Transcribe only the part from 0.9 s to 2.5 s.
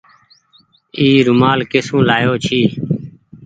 اي رومآل ڪي سون لآيو